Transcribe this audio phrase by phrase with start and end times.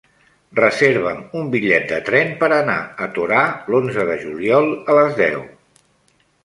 [0.59, 5.43] Reserva'm un bitllet de tren per anar a Torà l'onze de juliol a les deu.